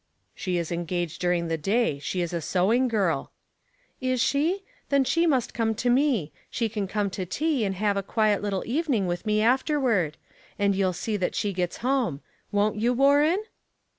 [0.33, 1.99] "She is engaged during the day.
[1.99, 3.31] She is a sewing girl.""
[4.11, 4.63] Is she?
[4.89, 6.31] Then she must come to me.
[6.49, 10.17] She can come to tea, and have a quiet little even ing with me afterward;
[10.57, 12.21] and you'll see that slie gets home.
[12.51, 13.43] Won't you, Warren?"